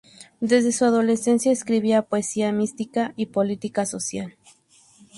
Desde 0.39 0.71
su 0.71 0.83
adolescencia, 0.83 1.51
escribía 1.51 2.01
poesía 2.01 2.51
mística, 2.51 3.13
política 3.31 3.83
y 3.83 3.85
social. 3.85 4.35